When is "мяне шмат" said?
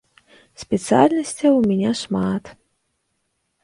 1.69-2.43